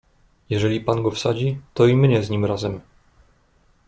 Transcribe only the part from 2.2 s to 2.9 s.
z nim razem."